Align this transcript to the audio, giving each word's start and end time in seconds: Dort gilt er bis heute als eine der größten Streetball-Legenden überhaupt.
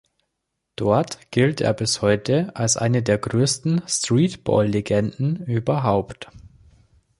Dort 0.77 1.29
gilt 1.29 1.61
er 1.61 1.75
bis 1.75 2.01
heute 2.01 2.55
als 2.55 2.75
eine 2.75 3.03
der 3.03 3.19
größten 3.19 3.83
Streetball-Legenden 3.87 5.45
überhaupt. 5.45 6.31